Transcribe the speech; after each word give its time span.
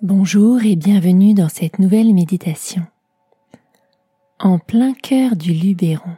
Bonjour 0.00 0.62
et 0.62 0.76
bienvenue 0.76 1.34
dans 1.34 1.48
cette 1.48 1.80
nouvelle 1.80 2.14
méditation. 2.14 2.86
En 4.38 4.60
plein 4.60 4.94
cœur 4.94 5.34
du 5.34 5.52
Luberon. 5.52 6.16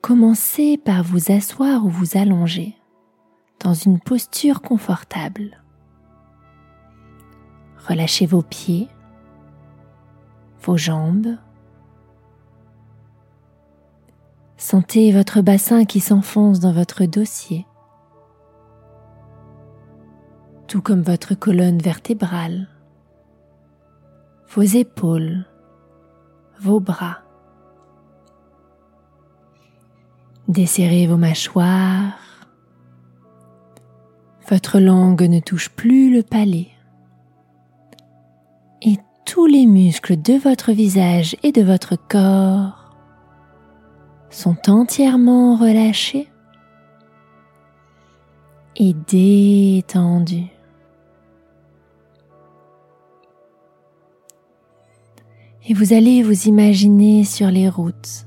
Commencez 0.00 0.78
par 0.78 1.04
vous 1.04 1.30
asseoir 1.30 1.84
ou 1.84 1.88
vous 1.88 2.18
allonger 2.18 2.74
dans 3.60 3.72
une 3.72 4.00
posture 4.00 4.62
confortable. 4.62 5.62
Relâchez 7.88 8.26
vos 8.26 8.42
pieds, 8.42 8.88
vos 10.64 10.76
jambes. 10.76 11.36
Sentez 14.56 15.12
votre 15.12 15.40
bassin 15.40 15.84
qui 15.84 16.00
s'enfonce 16.00 16.58
dans 16.58 16.72
votre 16.72 17.04
dossier 17.04 17.64
tout 20.70 20.82
comme 20.82 21.02
votre 21.02 21.34
colonne 21.34 21.78
vertébrale, 21.78 22.68
vos 24.54 24.62
épaules, 24.62 25.44
vos 26.60 26.78
bras. 26.78 27.18
Desserrez 30.46 31.08
vos 31.08 31.16
mâchoires. 31.16 32.20
Votre 34.48 34.78
langue 34.78 35.22
ne 35.22 35.40
touche 35.40 35.70
plus 35.70 36.14
le 36.14 36.22
palais. 36.22 36.68
Et 38.82 38.96
tous 39.26 39.46
les 39.46 39.66
muscles 39.66 40.22
de 40.22 40.34
votre 40.34 40.70
visage 40.70 41.34
et 41.42 41.50
de 41.50 41.62
votre 41.62 41.96
corps 41.96 42.94
sont 44.30 44.70
entièrement 44.70 45.56
relâchés 45.56 46.28
et 48.76 48.94
détendus. 49.08 50.59
Et 55.66 55.74
vous 55.74 55.92
allez 55.92 56.22
vous 56.22 56.48
imaginer 56.48 57.24
sur 57.24 57.48
les 57.48 57.68
routes, 57.68 58.26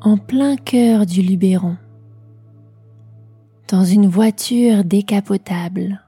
en 0.00 0.16
plein 0.16 0.56
cœur 0.56 1.04
du 1.04 1.22
Luberon, 1.22 1.76
dans 3.68 3.84
une 3.84 4.06
voiture 4.06 4.84
décapotable. 4.84 6.02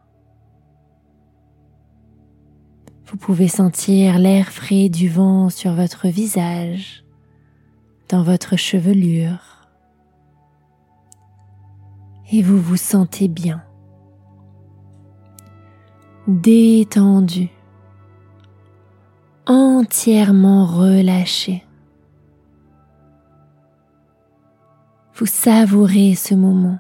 Vous 3.07 3.17
pouvez 3.17 3.49
sentir 3.49 4.19
l'air 4.19 4.53
frais 4.53 4.89
du 4.89 5.09
vent 5.09 5.51
sur 5.51 5.73
votre 5.73 6.09
visage, 6.09 7.05
dans 8.09 8.23
votre 8.23 8.57
chevelure, 8.57 9.67
et 12.31 12.43
vous 12.43 12.61
vous 12.61 12.77
sentez 12.77 13.27
bien, 13.27 13.63
détendu 16.29 17.49
entièrement 19.49 20.67
relâché. 20.67 21.65
Vous 25.15 25.27
savourez 25.27 26.15
ce 26.15 26.35
moment. 26.35 26.79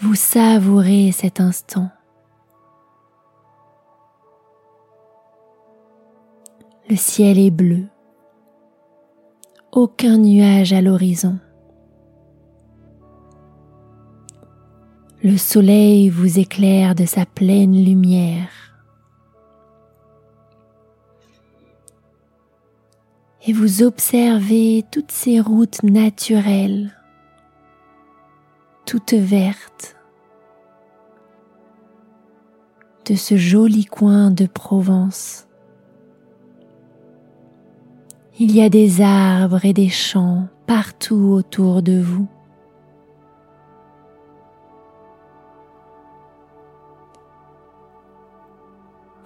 Vous 0.00 0.14
savourez 0.14 1.12
cet 1.12 1.40
instant. 1.40 1.90
Le 6.88 6.96
ciel 6.96 7.38
est 7.38 7.50
bleu. 7.50 7.86
Aucun 9.72 10.18
nuage 10.18 10.72
à 10.72 10.80
l'horizon. 10.80 11.38
Le 15.22 15.36
soleil 15.36 16.08
vous 16.08 16.38
éclaire 16.38 16.94
de 16.94 17.04
sa 17.04 17.24
pleine 17.24 17.72
lumière. 17.72 18.63
Et 23.46 23.52
vous 23.52 23.82
observez 23.82 24.84
toutes 24.90 25.12
ces 25.12 25.40
routes 25.40 25.82
naturelles, 25.82 26.92
toutes 28.86 29.12
vertes, 29.12 29.96
de 33.06 33.14
ce 33.14 33.36
joli 33.36 33.84
coin 33.84 34.30
de 34.30 34.46
Provence. 34.46 35.46
Il 38.38 38.50
y 38.50 38.62
a 38.62 38.70
des 38.70 39.02
arbres 39.02 39.64
et 39.64 39.74
des 39.74 39.90
champs 39.90 40.48
partout 40.66 41.34
autour 41.34 41.82
de 41.82 42.00
vous. 42.00 42.26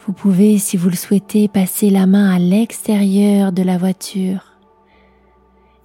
Vous 0.08 0.14
pouvez, 0.14 0.56
si 0.56 0.78
vous 0.78 0.88
le 0.88 0.96
souhaitez, 0.96 1.48
passer 1.48 1.90
la 1.90 2.06
main 2.06 2.34
à 2.34 2.38
l'extérieur 2.38 3.52
de 3.52 3.62
la 3.62 3.76
voiture 3.76 4.54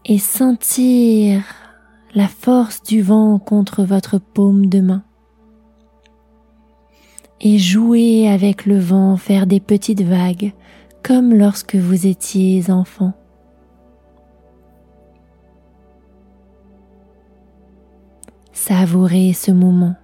et 0.06 0.18
sentir 0.18 1.44
la 2.16 2.30
force 2.30 2.82
du 2.84 3.02
vent 3.02 3.38
contre 3.38 3.84
votre 3.84 4.20
paume 4.20 4.68
de 4.68 4.80
main. 4.80 5.04
Et 7.42 7.58
jouer 7.58 8.30
avec 8.30 8.66
le 8.66 8.80
vent, 8.80 9.18
faire 9.18 9.46
des 9.46 9.60
petites 9.60 10.04
vagues 10.04 10.54
comme 11.04 11.34
lorsque 11.34 11.76
vous 11.76 12.08
étiez 12.08 12.72
enfant. 12.72 13.12
Savourez 18.54 19.34
ce 19.34 19.52
moment. 19.52 19.96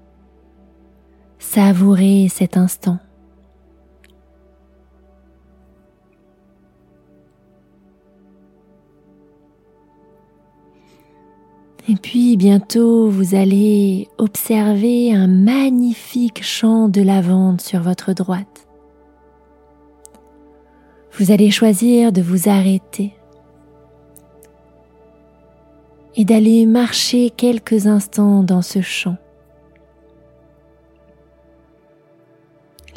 Savourez 1.38 2.28
cet 2.28 2.57
instant. 2.57 3.00
Et 11.89 11.95
puis 11.95 12.38
bientôt, 12.38 13.09
vous 13.09 13.33
allez 13.33 14.09
observer 14.19 15.11
un 15.11 15.25
magnifique 15.25 16.44
champ 16.44 16.88
de 16.88 17.01
lavande 17.01 17.61
sur 17.61 17.81
votre 17.81 18.13
droite. 18.13 18.68
Vous 21.13 21.31
allez 21.31 21.50
choisir 21.50 22.12
de 22.12 22.21
vous 22.21 22.47
arrêter 22.47 23.15
et 26.15 26.25
d'aller 26.25 26.68
marcher 26.68 27.31
quelques 27.31 27.88
instants 27.88 28.44
dans 28.44 28.62
ce 28.62 28.81
champ. 28.81 29.18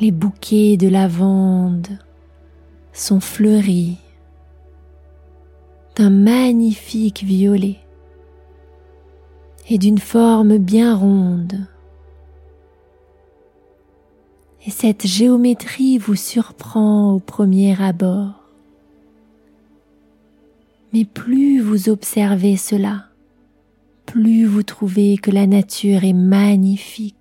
Les 0.00 0.10
bouquets 0.10 0.76
de 0.76 0.88
lavande 0.88 1.88
sont 2.92 3.20
fleuris 3.20 3.96
d'un 5.96 6.10
magnifique 6.10 7.24
violet 7.24 7.78
et 9.68 9.78
d'une 9.78 9.98
forme 9.98 10.58
bien 10.58 10.94
ronde. 10.94 11.66
Et 14.66 14.70
cette 14.70 15.06
géométrie 15.06 15.98
vous 15.98 16.14
surprend 16.14 17.12
au 17.12 17.18
premier 17.18 17.80
abord. 17.82 18.48
Mais 20.92 21.04
plus 21.04 21.60
vous 21.60 21.88
observez 21.88 22.56
cela, 22.56 23.06
plus 24.06 24.44
vous 24.44 24.62
trouvez 24.62 25.16
que 25.16 25.30
la 25.30 25.46
nature 25.46 26.04
est 26.04 26.12
magnifique. 26.12 27.16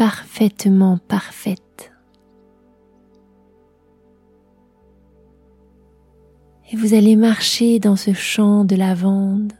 parfaitement 0.00 0.96
parfaite. 0.96 1.69
Et 6.72 6.76
vous 6.76 6.94
allez 6.94 7.16
marcher 7.16 7.80
dans 7.80 7.96
ce 7.96 8.12
champ 8.12 8.64
de 8.64 8.76
lavande, 8.76 9.52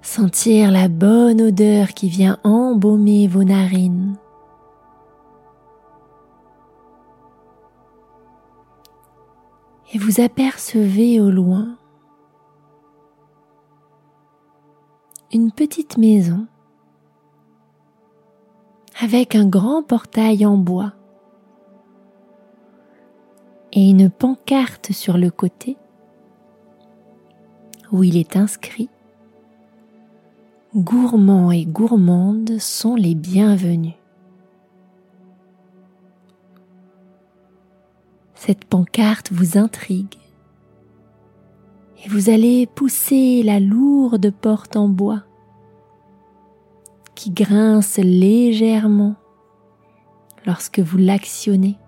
sentir 0.00 0.70
la 0.70 0.88
bonne 0.88 1.42
odeur 1.42 1.88
qui 1.88 2.08
vient 2.08 2.38
embaumer 2.42 3.28
vos 3.28 3.44
narines. 3.44 4.16
Et 9.92 9.98
vous 9.98 10.20
apercevez 10.22 11.20
au 11.20 11.30
loin 11.30 11.76
une 15.32 15.52
petite 15.52 15.98
maison 15.98 16.46
avec 19.00 19.34
un 19.34 19.46
grand 19.46 19.82
portail 19.82 20.46
en 20.46 20.56
bois 20.56 20.94
et 23.74 23.90
une 23.90 24.08
pancarte 24.08 24.92
sur 24.92 25.18
le 25.18 25.30
côté 25.30 25.76
où 27.90 28.04
il 28.04 28.16
est 28.16 28.36
inscrit 28.36 28.88
Gourmands 30.76 31.50
et 31.50 31.66
gourmandes 31.66 32.58
sont 32.58 32.94
les 32.96 33.14
bienvenus. 33.14 33.94
Cette 38.34 38.64
pancarte 38.64 39.32
vous 39.32 39.58
intrigue 39.58 40.18
et 42.04 42.08
vous 42.08 42.30
allez 42.30 42.66
pousser 42.66 43.42
la 43.42 43.58
lourde 43.58 44.30
porte 44.30 44.76
en 44.76 44.88
bois 44.88 45.22
qui 47.14 47.30
grince 47.30 47.98
légèrement 47.98 49.14
lorsque 50.44 50.80
vous 50.80 50.98
l'actionnez. 50.98 51.78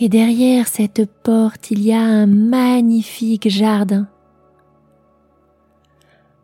Et 0.00 0.08
derrière 0.08 0.68
cette 0.68 1.10
porte, 1.22 1.72
il 1.72 1.82
y 1.82 1.92
a 1.92 2.00
un 2.00 2.26
magnifique 2.26 3.48
jardin. 3.48 4.06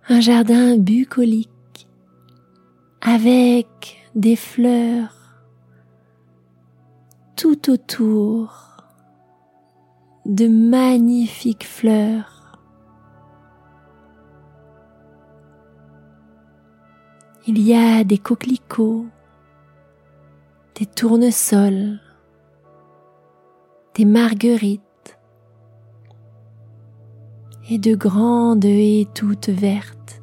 Un 0.09 0.21
jardin 0.21 0.77
bucolique 0.77 1.89
avec 3.01 4.03
des 4.17 4.35
fleurs 4.35 5.15
tout 7.37 7.71
autour 7.71 8.77
de 10.27 10.49
magnifiques 10.49 11.67
fleurs. 11.67 12.59
Il 17.47 17.61
y 17.61 17.75
a 17.75 18.03
des 18.03 18.19
coquelicots, 18.19 19.07
des 20.77 20.87
tournesols, 20.87 22.01
des 23.95 24.05
marguerites 24.05 24.81
et 27.71 27.79
de 27.79 27.95
grandes 27.95 28.65
haies 28.65 29.07
toutes 29.15 29.49
vertes. 29.49 30.23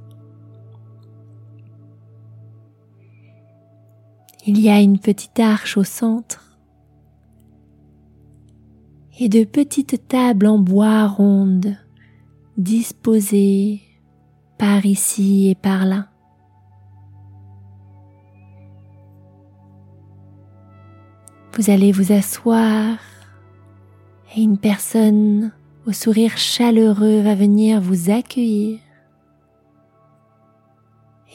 Il 4.45 4.59
y 4.59 4.69
a 4.69 4.79
une 4.81 4.99
petite 4.99 5.39
arche 5.39 5.77
au 5.77 5.83
centre 5.83 6.57
et 9.19 9.29
de 9.29 9.43
petites 9.43 10.07
tables 10.07 10.47
en 10.47 10.59
bois 10.59 11.07
rondes 11.07 11.77
disposées 12.57 13.81
par 14.57 14.85
ici 14.85 15.49
et 15.49 15.55
par 15.55 15.85
là. 15.85 16.07
Vous 21.53 21.69
allez 21.69 21.91
vous 21.91 22.11
asseoir 22.11 22.97
et 24.35 24.41
une 24.41 24.57
personne 24.57 25.51
au 25.87 25.91
sourire 25.91 26.37
chaleureux 26.37 27.21
va 27.21 27.35
venir 27.35 27.81
vous 27.81 28.09
accueillir 28.11 28.79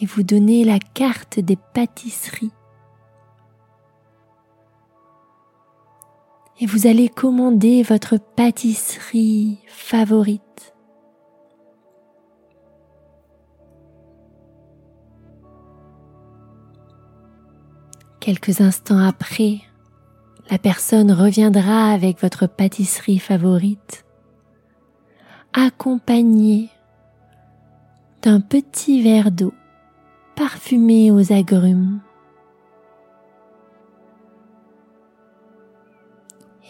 et 0.01 0.07
vous 0.07 0.23
donner 0.23 0.65
la 0.65 0.79
carte 0.79 1.41
des 1.41 1.57
pâtisseries 1.57 2.53
et 6.61 6.67
vous 6.67 6.87
allez 6.87 7.09
commander 7.09 7.83
votre 7.83 8.17
pâtisserie 8.17 9.59
favorite. 9.67 10.75
Quelques 18.21 18.61
instants 18.61 18.99
après, 18.99 19.61
la 20.51 20.59
personne 20.59 21.13
reviendra 21.13 21.91
avec 21.91 22.21
votre 22.21 22.47
pâtisserie 22.47 23.19
favorite, 23.19 24.05
accompagnée 25.53 26.71
d'un 28.23 28.41
petit 28.41 29.03
verre 29.03 29.31
d'eau 29.31 29.55
parfumé 30.35 31.11
aux 31.11 31.33
agrumes. 31.33 32.01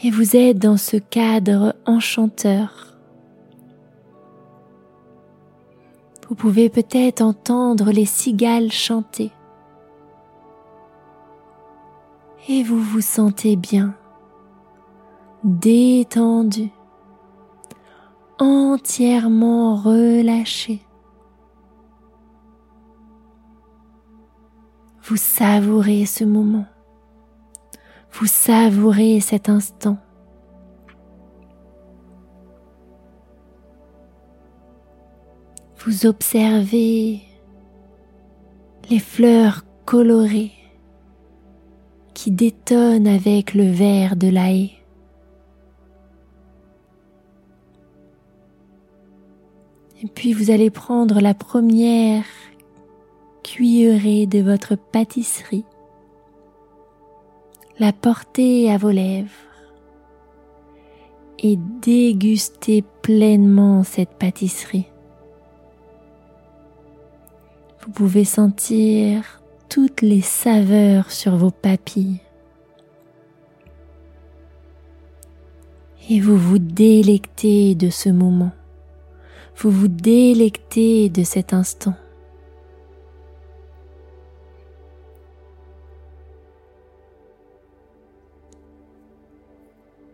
et 0.02 0.10
vous 0.10 0.36
êtes 0.36 0.58
dans 0.58 0.76
ce 0.76 0.96
cadre 0.96 1.74
enchanteur. 1.86 2.94
Vous 6.28 6.34
pouvez 6.34 6.68
peut-être 6.68 7.22
entendre 7.22 7.90
les 7.90 8.04
cigales 8.04 8.72
chanter 8.72 9.30
et 12.48 12.62
vous 12.62 12.80
vous 12.80 13.00
sentez 13.00 13.56
bien, 13.56 13.94
détendu, 15.42 16.70
entièrement 18.38 19.76
relâché. 19.76 20.82
Vous 25.02 25.16
savourez 25.16 26.04
ce 26.06 26.24
moment. 26.24 26.66
Vous 28.12 28.26
savourez 28.26 29.20
cet 29.20 29.48
instant. 29.48 29.98
Vous 35.84 36.06
observez 36.06 37.22
les 38.90 38.98
fleurs 38.98 39.62
colorées 39.84 40.55
qui 42.26 42.32
détonnent 42.32 43.06
avec 43.06 43.54
le 43.54 43.70
vert 43.70 44.16
de 44.16 44.26
la. 44.26 44.50
Et 50.02 50.08
puis 50.12 50.32
vous 50.32 50.50
allez 50.50 50.70
prendre 50.70 51.20
la 51.20 51.34
première 51.34 52.24
cuillerée 53.44 54.26
de 54.26 54.40
votre 54.40 54.74
pâtisserie 54.74 55.64
la 57.78 57.92
porter 57.92 58.72
à 58.72 58.76
vos 58.76 58.90
lèvres 58.90 59.30
et 61.38 61.56
déguster 61.80 62.82
pleinement 63.02 63.84
cette 63.84 64.18
pâtisserie. 64.18 64.88
Vous 67.84 67.92
pouvez 67.92 68.24
sentir 68.24 69.40
toutes 69.68 70.02
les 70.02 70.20
saveurs 70.20 71.10
sur 71.10 71.36
vos 71.36 71.50
papilles. 71.50 72.20
Et 76.08 76.20
vous 76.20 76.36
vous 76.36 76.58
délectez 76.58 77.74
de 77.74 77.90
ce 77.90 78.08
moment. 78.08 78.52
Vous 79.56 79.70
vous 79.70 79.88
délectez 79.88 81.08
de 81.08 81.24
cet 81.24 81.52
instant. 81.52 81.94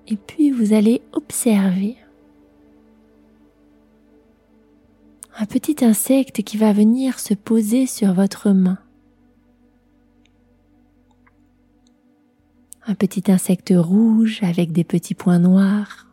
Et 0.08 0.16
puis 0.16 0.50
vous 0.50 0.72
allez 0.72 1.02
observer 1.12 1.96
un 5.38 5.46
petit 5.46 5.84
insecte 5.84 6.42
qui 6.42 6.56
va 6.56 6.72
venir 6.72 7.18
se 7.18 7.34
poser 7.34 7.86
sur 7.86 8.12
votre 8.12 8.50
main. 8.50 8.78
Un 12.92 12.94
petit 12.94 13.32
insecte 13.32 13.72
rouge 13.74 14.40
avec 14.42 14.70
des 14.70 14.84
petits 14.84 15.14
points 15.14 15.38
noirs. 15.38 16.08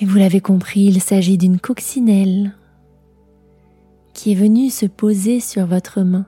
Et 0.00 0.06
vous 0.06 0.16
l'avez 0.16 0.40
compris, 0.40 0.86
il 0.86 1.02
s'agit 1.02 1.36
d'une 1.36 1.60
coccinelle 1.60 2.56
qui 4.14 4.32
est 4.32 4.34
venue 4.34 4.70
se 4.70 4.86
poser 4.86 5.40
sur 5.40 5.66
votre 5.66 6.00
main. 6.00 6.24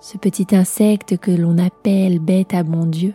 ce 0.00 0.16
petit 0.16 0.56
insecte 0.56 1.18
que 1.18 1.30
l'on 1.30 1.58
appelle 1.58 2.18
bête 2.18 2.54
à 2.54 2.62
bon 2.62 2.86
Dieu, 2.86 3.12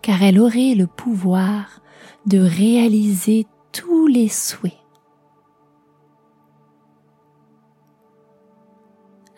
car 0.00 0.22
elle 0.22 0.38
aurait 0.38 0.76
le 0.76 0.86
pouvoir 0.86 1.80
de 2.24 2.38
réaliser 2.38 3.48
tous 3.72 4.06
les 4.06 4.28
souhaits. 4.28 4.85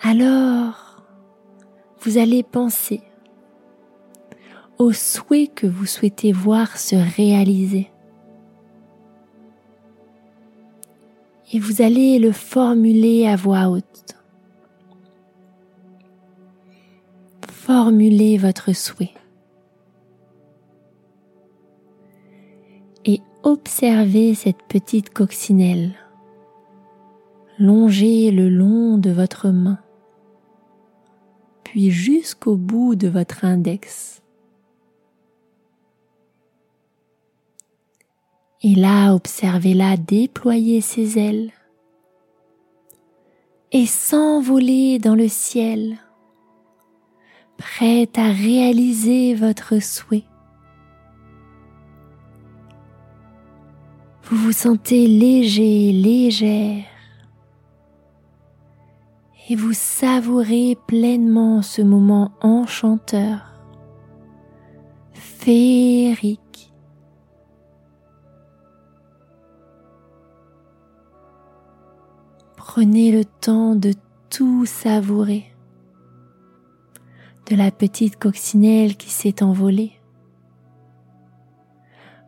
Alors, 0.00 1.02
vous 2.00 2.18
allez 2.18 2.42
penser 2.42 3.02
aux 4.78 4.92
souhaits 4.92 5.52
que 5.54 5.66
vous 5.66 5.86
souhaitez 5.86 6.30
voir 6.32 6.76
se 6.76 6.94
réaliser. 7.16 7.90
Et 11.52 11.58
vous 11.58 11.82
allez 11.82 12.18
le 12.18 12.30
formuler 12.30 13.26
à 13.26 13.34
voix 13.34 13.68
haute. 13.68 14.16
Formulez 17.48 18.38
votre 18.38 18.72
souhait. 18.72 19.14
Et 23.04 23.20
observez 23.42 24.34
cette 24.34 24.62
petite 24.68 25.10
coccinelle. 25.10 25.94
Longez 27.58 28.30
le 28.30 28.48
long 28.48 28.98
de 28.98 29.10
votre 29.10 29.48
main, 29.48 29.80
puis 31.70 31.90
jusqu'au 31.90 32.56
bout 32.56 32.94
de 32.94 33.08
votre 33.08 33.44
index. 33.44 34.22
Et 38.62 38.74
là, 38.74 39.12
observez-la 39.14 39.98
déployer 39.98 40.80
ses 40.80 41.18
ailes 41.18 41.50
et 43.70 43.84
s'envoler 43.84 44.98
dans 44.98 45.14
le 45.14 45.28
ciel 45.28 45.98
prête 47.58 48.18
à 48.18 48.30
réaliser 48.30 49.34
votre 49.34 49.80
souhait. 49.82 50.24
Vous 54.24 54.36
vous 54.36 54.52
sentez 54.52 55.06
léger, 55.06 55.92
légère 55.92 56.84
et 59.50 59.56
vous 59.56 59.72
savourez 59.72 60.76
pleinement 60.86 61.62
ce 61.62 61.80
moment 61.80 62.32
enchanteur, 62.42 63.54
féerique. 65.12 66.72
Prenez 72.56 73.10
le 73.10 73.24
temps 73.24 73.74
de 73.74 73.94
tout 74.28 74.66
savourer 74.66 75.44
de 77.50 77.56
la 77.56 77.70
petite 77.70 78.18
coccinelle 78.18 78.98
qui 78.98 79.08
s'est 79.08 79.42
envolée, 79.42 79.92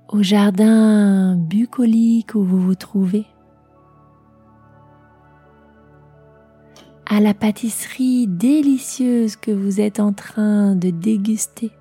au 0.09 0.23
jardin 0.23 1.37
bucolique 1.37 2.35
où 2.35 2.43
vous 2.43 2.59
vous 2.59 2.75
trouvez, 2.75 3.27
à 7.13 7.19
la 7.19 7.35
pâtisserie 7.35 8.29
délicieuse 8.29 9.35
que 9.35 9.51
vous 9.51 9.81
êtes 9.81 9.99
en 9.99 10.13
train 10.13 10.77
de 10.77 10.91
déguster. 10.91 11.73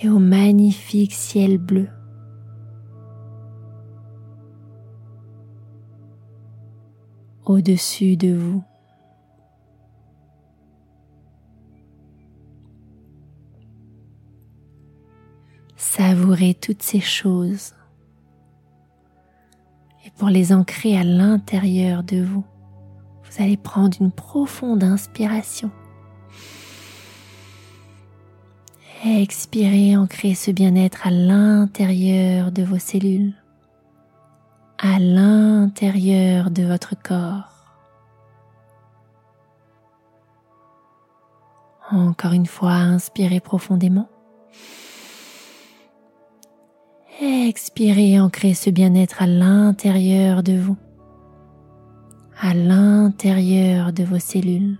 et 0.00 0.08
au 0.08 0.20
magnifique 0.20 1.12
ciel 1.12 1.58
bleu. 1.58 1.88
au-dessus 7.46 8.16
de 8.18 8.34
vous. 8.34 8.62
Savourez 15.76 16.54
toutes 16.54 16.82
ces 16.82 17.00
choses 17.00 17.72
pour 20.18 20.28
les 20.28 20.52
ancrer 20.52 20.98
à 20.98 21.04
l'intérieur 21.04 22.02
de 22.02 22.22
vous, 22.22 22.44
vous 23.24 23.42
allez 23.42 23.56
prendre 23.56 23.96
une 24.00 24.12
profonde 24.12 24.82
inspiration. 24.82 25.70
Expirez, 29.04 29.96
ancrez 29.96 30.34
ce 30.34 30.50
bien-être 30.50 31.06
à 31.06 31.10
l'intérieur 31.10 32.50
de 32.50 32.62
vos 32.62 32.78
cellules 32.78 33.34
à 34.78 35.00
l'intérieur 35.00 36.50
de 36.50 36.62
votre 36.62 36.94
corps. 37.02 37.52
Encore 41.90 42.32
une 42.32 42.46
fois, 42.46 42.72
inspirez 42.72 43.40
profondément. 43.40 44.08
Expirez, 47.20 48.20
ancrez 48.20 48.54
ce 48.54 48.70
bien-être 48.70 49.22
à 49.22 49.26
l'intérieur 49.26 50.44
de 50.44 50.56
vous, 50.56 50.76
à 52.40 52.54
l'intérieur 52.54 53.92
de 53.92 54.04
vos 54.04 54.20
cellules. 54.20 54.78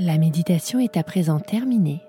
La 0.00 0.18
méditation 0.18 0.80
est 0.80 0.96
à 0.96 1.04
présent 1.04 1.38
terminée. 1.38 2.02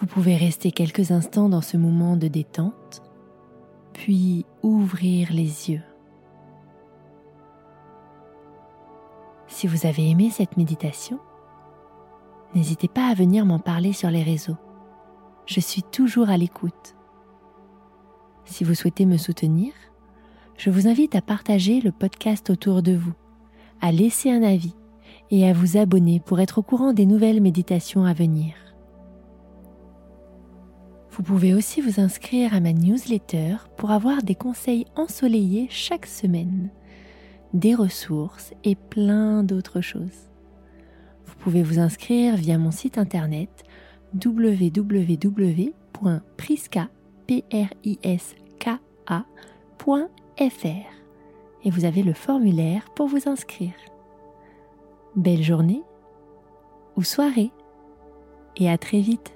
Vous 0.00 0.06
pouvez 0.06 0.34
rester 0.34 0.72
quelques 0.72 1.12
instants 1.12 1.48
dans 1.48 1.60
ce 1.60 1.76
moment 1.76 2.16
de 2.16 2.26
détente, 2.26 3.02
puis 3.98 4.46
ouvrir 4.62 5.32
les 5.32 5.70
yeux. 5.70 5.82
Si 9.48 9.66
vous 9.66 9.86
avez 9.86 10.08
aimé 10.08 10.30
cette 10.30 10.56
méditation, 10.56 11.18
n'hésitez 12.54 12.86
pas 12.86 13.08
à 13.08 13.14
venir 13.14 13.44
m'en 13.44 13.58
parler 13.58 13.92
sur 13.92 14.08
les 14.08 14.22
réseaux. 14.22 14.56
Je 15.46 15.58
suis 15.58 15.82
toujours 15.82 16.30
à 16.30 16.36
l'écoute. 16.36 16.94
Si 18.44 18.62
vous 18.62 18.74
souhaitez 18.74 19.04
me 19.04 19.16
soutenir, 19.16 19.72
je 20.56 20.70
vous 20.70 20.86
invite 20.86 21.16
à 21.16 21.20
partager 21.20 21.80
le 21.80 21.90
podcast 21.90 22.50
autour 22.50 22.82
de 22.82 22.92
vous, 22.92 23.14
à 23.80 23.90
laisser 23.90 24.30
un 24.30 24.44
avis 24.44 24.76
et 25.32 25.48
à 25.48 25.52
vous 25.52 25.76
abonner 25.76 26.20
pour 26.20 26.38
être 26.38 26.58
au 26.58 26.62
courant 26.62 26.92
des 26.92 27.04
nouvelles 27.04 27.42
méditations 27.42 28.04
à 28.04 28.12
venir. 28.12 28.67
Vous 31.18 31.24
pouvez 31.24 31.52
aussi 31.52 31.80
vous 31.80 32.00
inscrire 32.00 32.54
à 32.54 32.60
ma 32.60 32.72
newsletter 32.72 33.56
pour 33.76 33.90
avoir 33.90 34.22
des 34.22 34.36
conseils 34.36 34.86
ensoleillés 34.94 35.66
chaque 35.68 36.06
semaine, 36.06 36.70
des 37.52 37.74
ressources 37.74 38.54
et 38.62 38.76
plein 38.76 39.42
d'autres 39.42 39.80
choses. 39.80 40.30
Vous 41.26 41.34
pouvez 41.40 41.64
vous 41.64 41.80
inscrire 41.80 42.36
via 42.36 42.56
mon 42.56 42.70
site 42.70 42.98
internet 42.98 43.64
www.priska.fr 44.24 45.68
et 51.64 51.70
vous 51.70 51.84
avez 51.84 52.02
le 52.04 52.12
formulaire 52.12 52.90
pour 52.94 53.08
vous 53.08 53.28
inscrire. 53.28 53.74
Belle 55.16 55.42
journée 55.42 55.82
ou 56.94 57.02
soirée 57.02 57.50
et 58.54 58.70
à 58.70 58.78
très 58.78 59.00
vite. 59.00 59.32